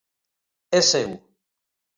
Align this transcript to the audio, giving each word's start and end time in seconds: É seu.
É 0.77 0.79
seu. 0.91 1.11